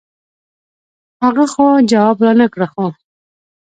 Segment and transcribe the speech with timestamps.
[1.23, 2.85] هغه خو جواب رانۀ کړۀ خو